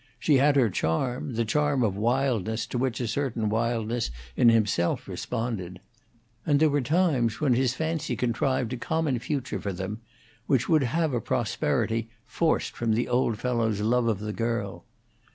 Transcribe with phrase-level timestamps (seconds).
[0.19, 5.07] She had her charm; the charm of wildness to which a certain wildness in himself
[5.07, 5.79] responded;
[6.43, 10.01] and there were times when his fancy contrived a common future for them,
[10.47, 14.85] which would have a prosperity forced from the old fellow's love of the girl.